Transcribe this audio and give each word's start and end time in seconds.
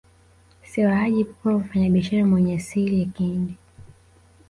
Sewa 0.63 0.95
Haji 0.95 1.23
Proo 1.25 1.59
mfanyabiashara 1.59 2.25
mwenye 2.25 2.55
asili 2.55 2.99
ya 2.99 3.05
Kihindi 3.05 3.55